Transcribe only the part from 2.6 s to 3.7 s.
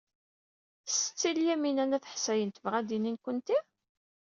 ad d-tini nekkenti?